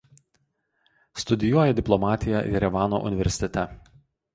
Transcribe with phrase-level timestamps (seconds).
[1.23, 3.69] Studijuoja diplomatiją Jerevano universitete.